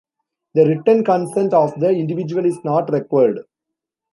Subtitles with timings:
[0.55, 3.41] The written consent of the individual is not required.